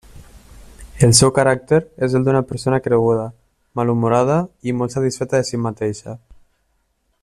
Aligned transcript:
El 1.07 1.11
seu 1.19 1.31
caràcter 1.35 1.79
és 2.07 2.15
el 2.21 2.25
d'una 2.29 2.41
persona 2.53 2.81
creguda, 2.87 3.27
malhumorada 3.81 4.41
i 4.71 4.75
molt 4.79 4.97
satisfeta 4.99 5.43
de 5.43 5.51
si 5.51 5.65
mateixa. 5.71 6.21